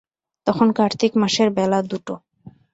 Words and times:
তখন 0.47 0.67
কার্তিক 0.77 1.11
মাসের 1.21 1.49
বেলা 1.57 1.79
দুটো। 1.83 2.13